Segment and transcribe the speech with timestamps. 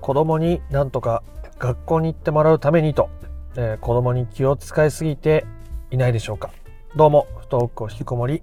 [0.00, 1.22] 子供になんとか
[1.58, 3.10] 学校に行ってもらうためにと、
[3.56, 5.44] えー、子供に気を使いすぎて
[5.90, 6.50] いないでしょうか。
[6.96, 8.42] どうも不登校引きこもり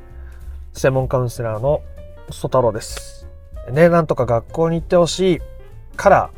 [0.73, 1.81] 専門カウンセラーの
[2.29, 3.28] 曽太郎です。
[3.71, 5.39] ねなんとか学校に行ってほしい
[5.96, 6.29] から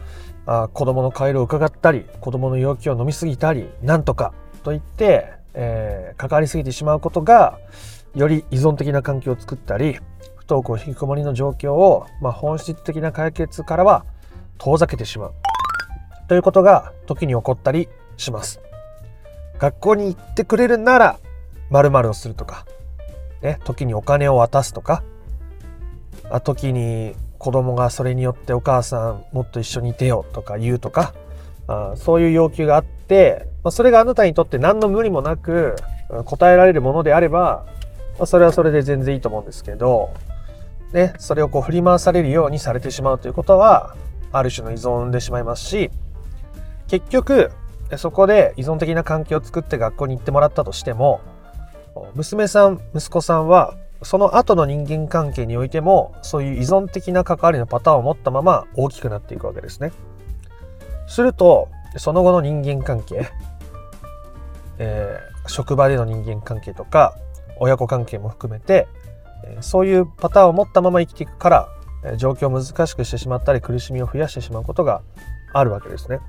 [0.45, 4.33] あ子供の帰りを伺ったり子供の要求を飲みすぎたりなんとか
[4.63, 7.59] と言って、えー、関わりすぎてしまうことが
[8.15, 9.99] より依存的な環境を作ったり
[10.37, 14.05] 不登校引きこもりの状況を、まあ、本質的な解決からは
[14.59, 15.33] 遠ざけてしまう
[16.27, 18.59] ということが時に起こったりします。
[19.57, 21.19] 学校に行ってくれるなら
[21.69, 22.65] 〇〇をするとか、
[23.41, 25.03] ね、時にお金を渡すとか、
[26.29, 31.13] あ時に子供がそれによってお母さんもっと一緒にいてよとか言うとか、
[31.67, 35.75] あそういう要求があって、まあ、それがあなたにとって何の無理もなく
[36.25, 37.65] 答えられるものであれば、
[38.17, 40.13] まあ、それはそれで全然いいと思うんですけど、
[40.93, 43.95] ね、それをこう振り回されるようにされてしまうということは、
[44.31, 45.91] ある種の依存でしまいますし、
[46.87, 47.51] 結局、
[47.97, 51.21] そこで依存的な環境を作って学校に行ってもらったとしても、
[52.15, 59.91] 娘さん、息子さんは、その後の人間関係においても、そういう依存的な関わりのパターンを持ったまま大きくなっていくわけですね。
[61.07, 63.29] すると、その後の人間関係、
[64.77, 67.15] えー、職場での人間関係とか、
[67.59, 68.87] 親子関係も含めて、
[69.61, 71.69] そういうパターンを持ったまま生きていくから、
[72.17, 75.01] 状況を難しくしてしまったり苦しみを増やしてしまうことが
[75.53, 76.19] あるわけですね。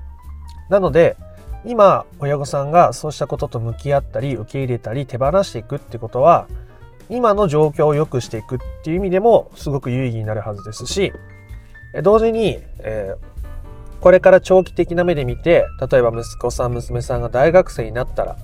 [0.69, 1.17] なので
[1.65, 6.47] 今親御さんがそうしたことと向き合ったり受け入れたり手放していくってことは
[7.09, 11.11] 今の状況を良くしていくっていう意味でもすごく有意義になるはずですし
[12.03, 18.37] 同時に、えー、これから長期的な目で見て例えば息子さん娘さんが大学生になったら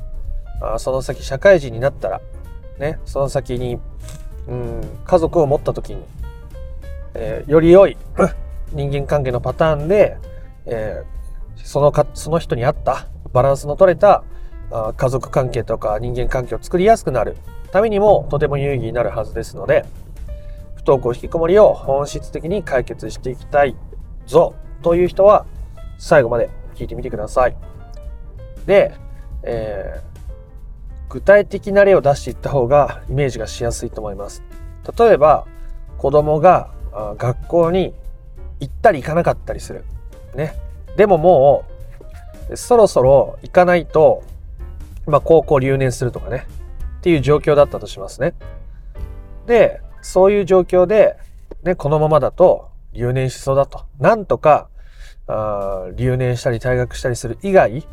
[0.61, 2.21] あその先社会人になったら
[2.77, 3.79] ねその先に
[4.47, 6.03] うん家族を持った時に
[7.13, 7.97] えー、より良い
[8.73, 10.17] 人間関係のパターンで、
[10.65, 14.23] えー、そのかその人に合ったバランスの取れた
[14.71, 17.37] あ家族関係とか人間関係を作りやすくなる
[17.71, 19.85] ためにもとても有意義になるはずですので
[20.75, 23.75] 不登校引きこもりを本質的に解決していきたい
[24.25, 25.45] ぞという人は
[25.97, 27.57] 最後まで聞いてみてください。
[28.65, 28.93] で、
[29.43, 34.43] えー、具体的な例を出していった方がイメージがしやすいと思います。
[34.97, 35.45] 例えば
[35.97, 36.69] 子供が
[37.17, 37.93] 学校に
[38.59, 39.85] 行ったり行かなかったりする。
[40.35, 40.55] ね。
[40.95, 41.65] でもも
[42.49, 44.23] う、そろそろ行かないと、
[45.05, 46.47] まあ、高校留年するとかね。
[46.97, 48.33] っていう状況だったとしますね。
[49.45, 51.17] で、そういう状況で、
[51.63, 53.85] ね、このままだと留年しそうだと。
[53.99, 54.69] なんとか、
[55.27, 57.85] あ留年したり退学したりする以外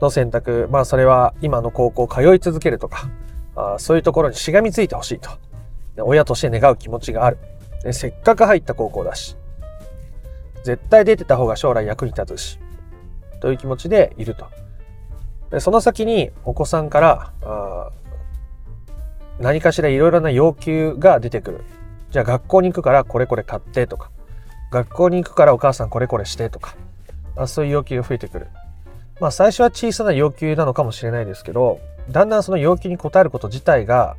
[0.00, 3.10] の選択、まあそれは今の高校通い続けるとか、
[3.56, 5.30] あそういうところにしがみついてほしいと。
[6.00, 7.38] 親として願う気持ちがある。
[7.92, 9.36] せっかく入った高校だし
[10.64, 12.58] 絶対出てた方が将来役に立つし
[13.40, 14.46] という気持ちでいると。
[15.50, 17.90] でその先にお子さんからあ
[19.38, 21.64] 何かしらいろいろな要求が出てくる。
[22.10, 24.10] じゃあ学校に行くからこれこれ買ってとか
[24.72, 26.74] 学校に行くからお母さんこれこれしてとか
[27.36, 28.48] あそういう要求が増えてくる。
[29.20, 34.16] まあ最初は小さな要求なのかもしれないですけどだんだんその要求に応えること自体が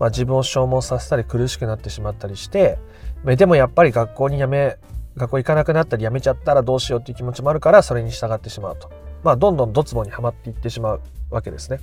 [0.00, 2.78] まあ、自分を消耗させたり苦しくなってしまったりして
[3.24, 4.76] でもやっぱり学校に辞め
[5.16, 8.90] 学校行かなくなったり辞めちゃったらどうしようっていう気持ちもあるからそれに従ってしまうと、
[9.22, 11.80] まあ、どんどんドツボにはまっていってしまうわけですね。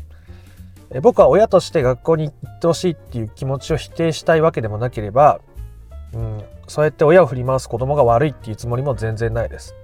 [0.89, 5.41] え僕は親として学校に行ってほしいっていう気持ちを否定したいわけでもなければ、
[6.13, 9.75] うん、そうやって親を振り回す子供が悪いっていうつもりも全然ないです。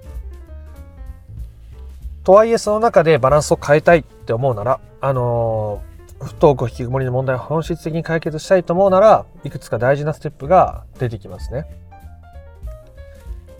[2.24, 11.66] とはいえその中でバランスを変えたいって思うなら、あのー不登校引きこもりの問題を本質的に解決したいと思うならいくつか大事なステップが出てきますね。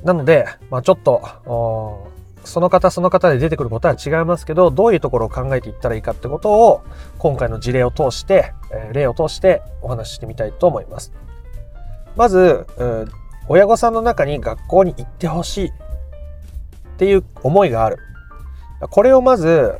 [0.03, 2.12] なので、まあ、ちょっと
[2.44, 6.84] その方その方で出てくることは違いますけどどういうところを考えていったらいいかってことを
[7.19, 11.12] 今回の事例を通して、え例を通してお話ししてみたいと思います。
[12.16, 12.66] まず、
[13.48, 15.72] 親御さんの中に学校に行ってほしいっ
[16.97, 17.98] ていう思いがある。
[18.91, 19.78] これをまず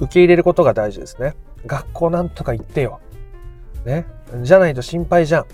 [0.00, 1.34] 受け入れることが大事ですね。
[1.66, 3.00] 学校なんとか行ってよ。
[3.84, 4.06] ね。
[4.42, 5.46] じゃないと心配じゃん。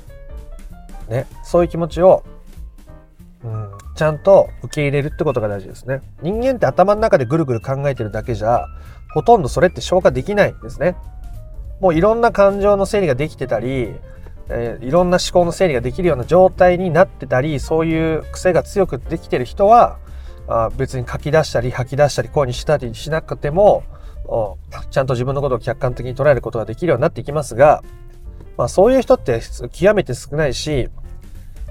[1.10, 1.26] ね。
[1.44, 2.24] そういう気持ちを、
[3.44, 6.00] うん、ちゃんと受け入れるってことが大事ですね。
[6.22, 8.66] 人間って頭の中でぐるぐる考えてるだけじゃ、
[9.14, 10.96] ほとんどそれって消化できないんですね。
[11.80, 13.94] もういろんな感情の整理ができてたり、
[14.48, 19.98] えー、いろんな思考の整理ができるような状態になってたり、そういう癖が強くできてる人は、
[20.48, 23.84] あ別に書き出したり吐き出したり声にしたりしなくても、
[24.90, 27.82] ちゃんと自分のことを客観的に捉えることができるようになっていきますが、
[28.56, 29.40] まあ、そういう人って
[29.72, 30.88] 極めて少ないし、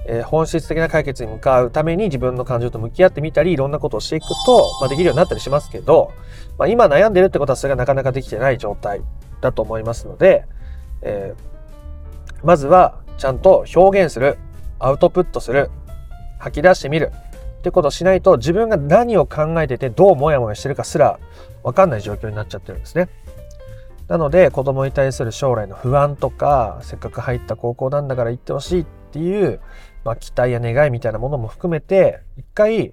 [0.06, 6.12] えー、本質的な解決に向かうために自分の感情と向き合ってみたり、いろんなことをしていくと、まあ、できるようになったりしますけど、
[6.58, 9.00] まあ、今悩んでるってことはそれがなかなかできてない状態
[9.40, 10.44] だと思いますので、
[11.02, 14.38] えー、まずはちゃんと表現する、
[14.78, 15.70] アウトプットする、
[16.38, 17.12] 吐き出してみる。
[17.62, 21.20] ってことをしないと自分が何を考えててどうモヤモヤしてるかすら
[21.62, 23.08] わかんない状況になっちゃってるんですね。
[24.08, 29.60] なので子供に対する将来の不安とかせっかく入った高校なんだから行ってほしいっていう、
[30.04, 32.92] まあ、期待や願いみたいなものも含めて一回、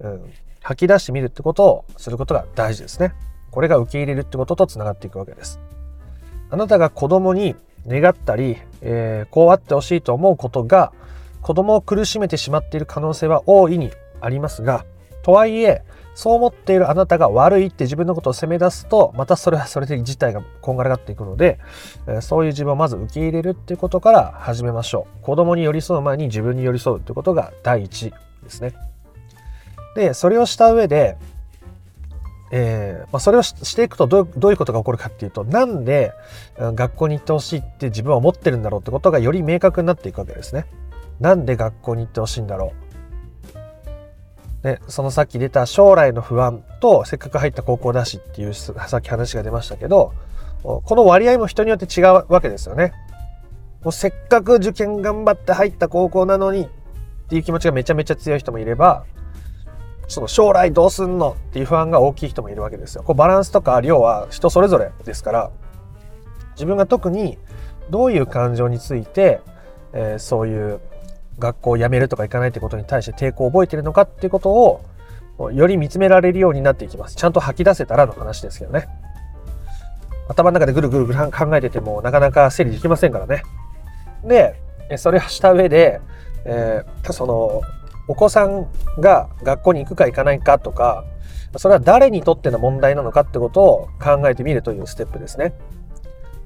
[0.00, 3.14] うん、吐き出してみるってことをすることが大事ですね。
[3.50, 5.58] これが受け入れるってこととつながっていくわけです。
[6.50, 7.56] あなたが子供に
[7.86, 10.92] 願ったり、えー、こうあってほしいと思うことが
[11.42, 13.90] 子供を苦しめてしまっている可能性は大いに
[14.20, 14.84] ありますが
[15.22, 15.82] とはいえ
[16.14, 21.58] そう思っているあなたが悪いって自分のことを責め出すとまたそれはそれで自体がこんがらがっていくので、
[22.20, 28.12] そういう自分をまず受け入れるっていうことから始めましょう子供に寄り添う前に自分に寄り添うってことが第一
[28.42, 28.74] ですね
[29.94, 31.16] でそれをした上で
[32.52, 36.12] えーまあ、それをしていくとどうどういうことが起こるかっていうとなんで
[36.58, 40.66] 学校に行ってほしいって自分は思ってるんだろうってことがより明確になっていくわけですね。
[41.20, 42.89] なんで学校に行ってほしいんだろう。
[44.62, 50.12] でそのさっき出た将来の不安とせっかく入った高校だしっていうさっき話が出ましたけど
[50.62, 52.92] この割合も人によって違うわけですよね。
[53.82, 56.68] もうせっかく受験頑張って入った高校なのにっ
[57.30, 59.06] ていう気持ちがめちゃめちゃ強い人もいれば
[60.06, 63.02] その将来どうすんのっていう不安が大きい人もいるわけですよ。
[63.02, 65.50] こうバランスとか量は人それぞれですから
[66.52, 67.38] 自分が特に
[67.88, 69.40] どういう感情について、
[69.94, 70.80] えー、そういう
[71.40, 77.16] 学校を辞めるとか行かないってことに対して抵抗を覚えてるのかっていうことをより見つめられるようになっていきます。
[77.16, 78.86] ちゃんと吐き出せたらの話ですけどね。
[80.28, 83.42] 頭の中でぐるぐるぐる考えててもなかなか整理できませんからね。
[84.22, 84.54] で、
[84.96, 86.00] それをした上で、
[86.44, 87.62] えー、その
[88.06, 88.66] お子さん
[89.00, 91.04] が学校に行くか行かないかとか、
[91.56, 95.52] それは誰にとっての問題なのかってことを考えてみるというステップですね。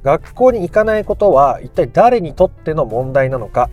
[0.02, 3.70] 学校に行かないことは一体誰にとっての問題なのか。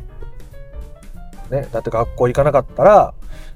[1.52, 3.14] ね、だって学校行かなかったら、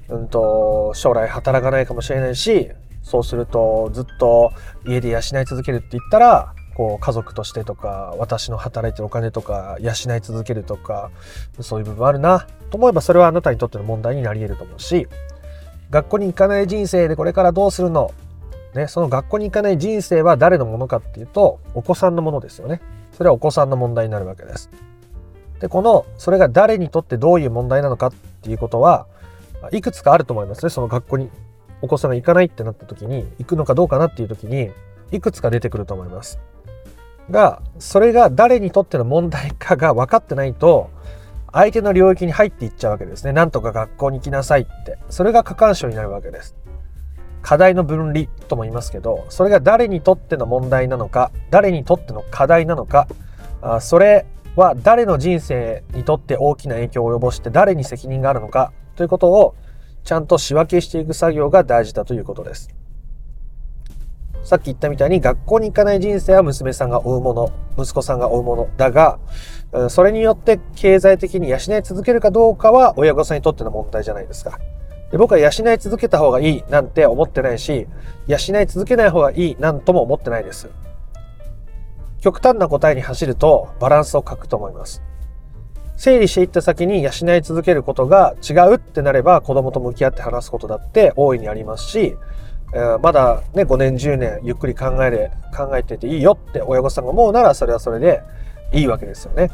[0.08, 2.70] うんと、将来働かないかもしれないし、
[3.02, 4.52] そうするとずっと
[4.84, 11.10] 家で養い続けるって言ったら、こう家族としてとか私の働いてるお金とか養い続けるとか
[11.60, 12.46] そういう部分あるな。
[12.70, 15.06] と思えばそれはあなたにとっての問題になり得ると思うし
[15.88, 18.12] 学校に行かない人生でこれからどうするの、
[18.74, 22.82] ね、その学校に行かない人生は誰のものかっていうとお子さんのものですよね。
[23.16, 24.68] それはお子さんの問題になるわけです。
[25.60, 28.12] でこのそれが誰にとってどういう問題なのかっ
[28.42, 29.06] ていうことは
[29.72, 31.30] いくつかあると思いますねその学校に
[31.82, 34.70] お子さんが行かないってなった時に行くのかどうかなっていう時に
[35.12, 36.38] いくつか出てくると思います
[37.30, 40.90] がそれが誰にとっての問題かが分かってないと
[41.56, 43.32] 相手の領域に入っていっちゃうわけですね。
[43.32, 44.98] なんとか学校に来なさいって。
[45.08, 46.54] それが過干渉になるわけです。
[47.40, 53.08] 課題の分離とも言いますけど、それが誰にとっての問題なのか、誰にとっての課題なのか、
[53.62, 54.26] あそれ
[54.56, 59.54] は誰の人生にとって大きな影響を及ぼして誰に責任があるのかということを
[60.02, 62.70] ちゃんと仕分けしていく作業が大事だということです。
[64.44, 69.18] さっき言ったみたいに学校に行かない人生は娘さんが追うもの、息子さんが追うものだが、
[69.90, 74.60] それによって経済的に養い続けるかどうかは親御さんにとっての問題じゃないですか。
[75.10, 77.88] で僕は養い続けた方がいいなんて思ってないし、
[78.28, 80.70] 養い続けない方がいいなんとも思ってないです。
[82.26, 85.00] 極端な答えに走るとバランスを欠くと思います。
[85.96, 92.16] 整理していった先に養い続けることが違うってなれば子供と向き合って話すことだって大いにありますし、
[92.74, 98.20] えまだね、5年、10年、ゆっくり考えれ、考えてていいよって親御さんが思うなら、それはそれで
[98.72, 99.52] いいわけですよね。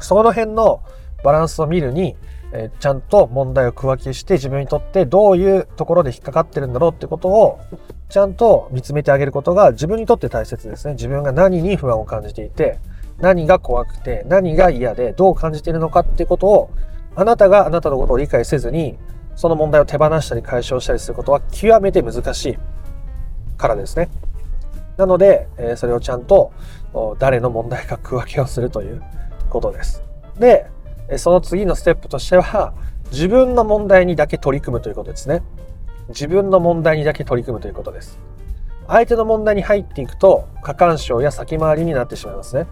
[0.00, 0.82] その辺の
[1.22, 2.16] バランスを見るに、
[2.56, 7.58] えちゃんと問題を区分けして自分にとってどういうところで引っかかってるんだろうってことを
[8.08, 10.94] ちゃんと見つめてあげることが自分にとって大切ですね。
[10.94, 12.78] 自分が何に不安を感じていて、
[13.18, 16.70] 何が怖くて、何が嫌で、どう感じているのかってことを、
[17.16, 18.98] あなたがあなたのことを理解せずに、
[19.34, 22.58] その問題を手放したり解消したりすることは極めて難しい
[23.56, 24.08] からですね。
[24.96, 26.52] なので、えそれをちゃんと
[27.18, 29.02] 誰の問題か区分けをするという
[29.50, 30.04] ことです。
[30.38, 30.66] で、
[31.16, 32.72] その次のステップとしては、
[33.10, 35.42] 自分の問題にだけ取り組むということですね。
[36.08, 38.18] 自分の問題にだけ取り組むということです。
[38.86, 42.66] 相手の問題に入っていくと、過干渉や先回りになってしまいますね。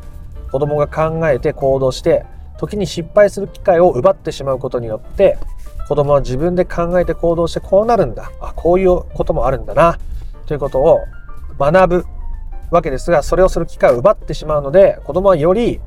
[0.51, 2.25] 子供が考えて行動して、
[2.59, 5.39] 時に失敗する機会を奪ってしまうことによって、
[5.89, 8.31] 子供は自分で考えて行動してこうなるんだ。
[8.41, 9.99] あ、こういうこともあるんだな。
[10.47, 11.01] ということを
[11.59, 12.07] 学ぶ
[12.71, 15.81] わけですが、それをする機会を奪ってしまうので、子供はより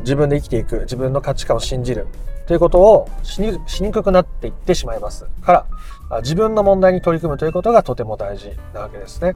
[0.00, 2.06] 自分で生きていく、自分の価値観を信じる
[2.46, 5.66] ということをしにしにくくなっていってしまいますか
[6.10, 9.34] ら、自分の問題に取り組むということがとても大事なわけですね。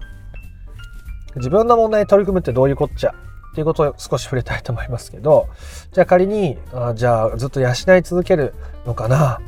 [1.36, 3.10] 自分の問題に取り組むってどういうこっちゃ？
[3.10, 5.48] っていうことを少し触れたいと思いますけど、
[5.92, 9.36] じゃあ仮に、あじゃあずっと養い続けるのかな？
[9.36, 9.40] っ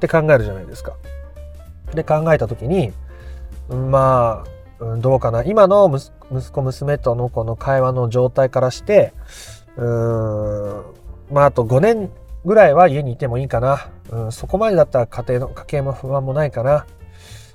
[0.00, 0.94] て考えるじゃないですか。
[1.94, 2.92] で考えた時に、
[3.68, 4.44] ま
[4.80, 5.44] あ、どうかな？
[5.44, 5.88] 今の
[6.32, 9.12] 息子娘とのこの会話の状態からして、
[9.76, 10.84] うん、
[11.30, 12.10] まああと5年
[12.44, 13.88] ぐらいは家にいてもいいかな。
[14.10, 16.86] うん、そこまでだったら家庭の家計も不安もないかな。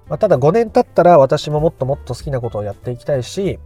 [0.07, 3.59] まあ、ただ5年経ったら私ももっともっと好きなことをやっていきたいし、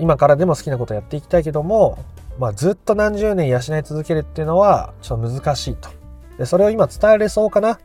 [0.00, 1.98] 今からでも好きなことをやっていきたいけども、
[2.38, 5.90] まあ、ずっと何十年養い続けるっていうのはちょっと難しいと。
[6.38, 7.78] でそれを今伝えれそうかな？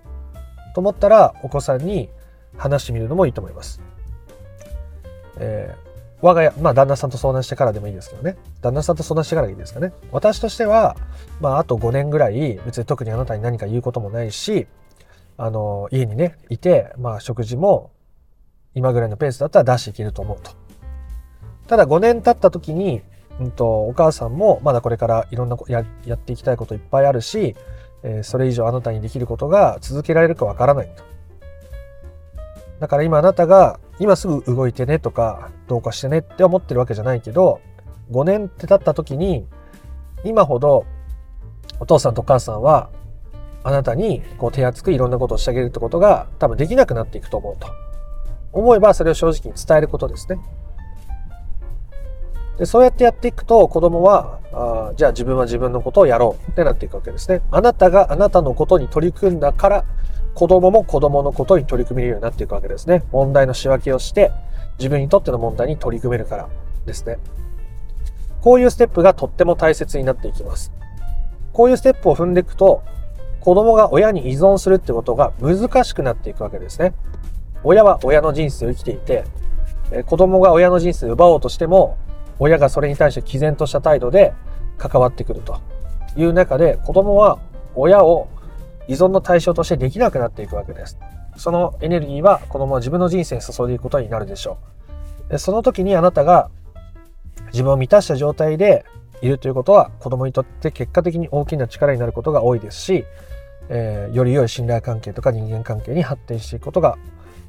[0.74, 2.10] と思ったらお子さんに
[2.58, 3.82] 話してみるのもいいと思います。
[5.38, 5.89] えー、
[6.22, 8.36] 我が家、まあ旦那さんと相談してからでもいいですけどね。
[8.62, 9.94] 旦那さんと相談してからいいですかね。
[10.12, 10.98] 私としては、
[11.40, 14.68] まああと5年ぐらい別に特にあなたに何か言うこともないし、
[15.38, 17.92] あの、家にね、いて、まあ食事も
[18.76, 20.52] 今ぐらいのペースだったら出していけると思うと。
[21.68, 23.02] ただ5年経った時に、
[23.40, 27.56] うんと、お母さんもまだこれからいろんなややっていきたいこといっぱいあるし、
[28.04, 31.04] えー、それ以上あなたにできることが続けられるかわからないと。
[32.80, 37.62] だから今あなたが今すぐ動いてねとかどうかしてねって思ってるわけじゃないけど
[38.12, 39.46] 5年って経った時に
[40.24, 40.86] 今ほど
[41.80, 42.90] お父さんとお母さんは
[43.64, 47.68] あなたにこう手厚くいろんなことをしてあげるってことが多分できなくなっていくと思うと
[48.54, 50.40] 思えばそれを正直に伝えることですね。
[52.58, 57.42] でそうやってやっていくと子供はあじゃあ自分は自分のことをやろうってなっていくわけですね。
[57.52, 59.86] あなたがあなたのことに取り組んだから
[60.40, 63.04] 子供も子供のことに取り組めるようになっていくわけですね。
[63.12, 64.32] 問題の仕分けをして
[64.78, 66.48] 自分にとっての問題に取り組めるから
[66.86, 67.18] ですね。
[68.40, 70.72] こういうステップがとっても大切になっていきます。
[71.52, 72.84] こういうステップを踏んでいくと
[73.42, 76.94] 子供が親に依存するってことが難しくなっていくわけですね。
[77.66, 79.26] 親は親の人生を生きていて
[80.06, 81.98] 子供が親の人生を奪おうとしても
[82.40, 84.32] 親がそれに対して毅然とした態度で
[84.78, 85.60] 関わってくると
[86.16, 87.40] いう中で子供は
[87.76, 88.30] 親を
[88.90, 90.98] 依存の対象としてできなくなっていくわけです。
[91.38, 94.58] そのエネルギーは子供は自分の人生に注いでいくことになるでしょ
[95.28, 95.32] う。
[95.32, 96.50] でその時にあなたが
[97.54, 98.84] 自分を満たした状態で
[99.22, 103.06] いるということは子供にとって結果的に大きな力になることが多いですし、
[103.70, 106.98] えー、より良い信頼関係とか人間関係に発展していくことが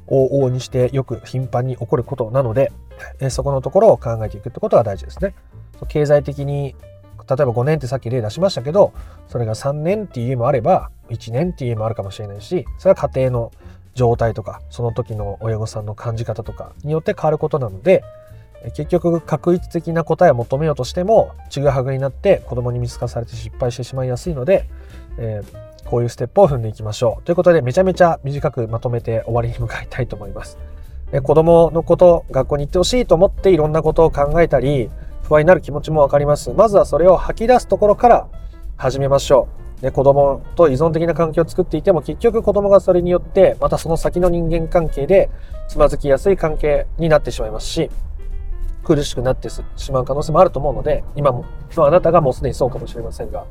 [0.07, 2.71] 往々にしてよく頻繁に起こることなので、
[3.19, 5.33] えそこのところを考えていくってことが大事ですね。
[5.87, 6.75] 経済的に
[7.35, 8.93] 例えば5年ってさっき例出しましたけど
[9.29, 13.51] それが3年っていう家もあれば1年っていう家もあるかもしれないしそれは家庭の
[13.95, 18.03] 状態とかその時の親御さんの感じ方とかによって変わることなので
[18.75, 24.69] 結局確一的な答えを求めようとしてもちぐはぐになって子供に見透かされて失敗してしまいやすいので、
[25.17, 30.57] えー、こういうステップを踏んでいきましょうということでめちゃめちゃ短くまとめて終わりに向かいたいと思います。
[31.23, 34.89] 子供のこと学校に行ってほしいと思っていろんなことを考えたり
[35.31, 36.51] 不安になる気持ちもわかります。
[36.51, 38.27] まずはそれを吐き出すところから
[38.75, 39.47] 始めましょ
[39.79, 39.81] う。
[39.81, 45.29] で子供と依存的な関係を作っていても結局子供がそれによってまたその先の人間関係で
[45.69, 47.89] つまずきやすい関係になってしまいますし
[48.83, 51.45] 苦しくなってしまう可能性もあると思うので今も
[51.77, 53.47] あなたがもうすでにそうかもしれませんが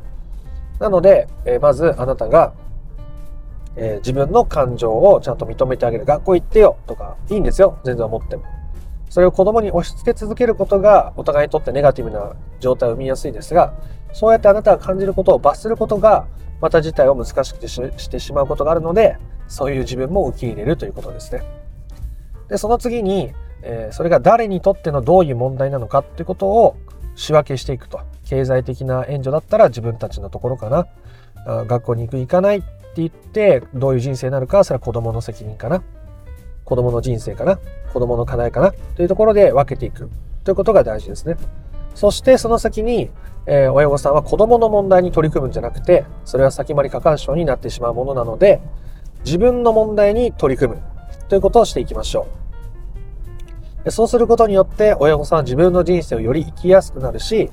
[0.79, 2.53] なので、えまずあなたが、
[3.77, 8.45] え自分の感情をちゃんと認めてあげる学校行ってよとかいいんですよ全然思っても
[9.11, 13.75] それを子供に押し付け続けることがお互いにとってネガティブな状態を生みやすいですが、
[14.13, 16.27] そうやってあなたが感じることを罰することが、
[16.61, 19.17] また自体を難しくしてしまうことがあるので、
[19.49, 21.43] そういう自分も受け入れるということですね。
[22.49, 26.77] で、その次に、えー、それが誰にとってのどういう問題なのかっていうことを
[27.17, 28.01] 仕分けしていくと。
[28.25, 30.87] 経済的な援助だったら自分たちのところかな。
[31.47, 35.83] あ学校に行く行かないって言って、どういう人生になるかそれは子供の責任かな。
[36.71, 37.59] 子供の人生かな？
[37.93, 38.73] 子供の課題かな？
[38.95, 40.09] というところで分けていく
[40.45, 41.35] ということが大事ですね。
[41.97, 43.11] そしてその先に、
[43.47, 48.61] えー、親御さんは子供の問題に取り組むんじゃなくて、それは先回り過干渉になってしまうものなので、
[49.25, 50.83] 自分の問題に取り組む
[51.29, 52.29] ということをしていきましょ
[53.85, 53.91] う。
[53.91, 57.51] そうすることによって親御さんは自分の人生をより生きやすくなるし、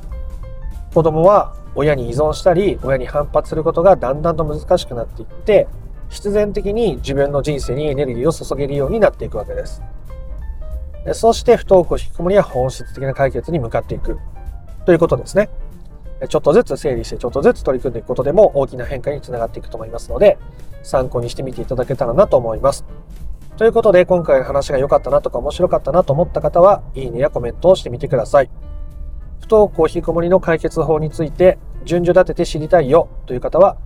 [0.93, 5.67] 子供は親に依存したり、親に反発することがだんだんと難しくなっていって、
[6.09, 9.81] 必然的に自分の人生にエネルギーを注げるようになっていくわけです。
[11.13, 14.17] そして不登校引きこもりは本質的な解決に向かっていく
[14.85, 15.49] ということですね。
[16.29, 20.37] ちょっとずつ整理してちょっとずつ取り組んでいくことでも大きな変化につながっていくと思いますので、
[20.83, 22.85] 参考にしてみていただけたらなと思います。
[23.57, 28.49] ということで、今回の話が良かったなとか面白かったなと思った方は、いいねやコメントをしてみてください。
[29.39, 33.77] 不登校引きこもりの解決法について、順序立てて知りたいよという方は、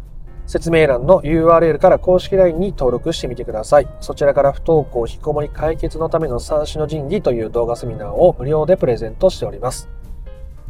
[0.52, 3.88] 説明欄の URL から公式 LINE に登録してみてください。
[4.02, 9.88] そちらから不登校引きこもり解決のための三種の神器という動画セミナーを無料でプレゼントしております。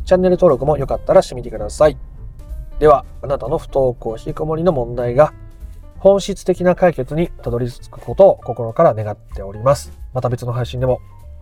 [0.06, 1.98] チャンネル登録もよかったらしてみてください。
[2.78, 5.34] では、あなたの不登校引きこもりの問題が
[5.98, 9.92] 本質的な解決にたどり着くことを心から願っております。
[10.14, 11.00] また別の配信でも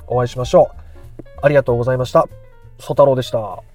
[0.07, 1.29] お会いしましょう。
[1.41, 2.25] ありがとうございました。
[2.79, 3.68] ソ太郎でした。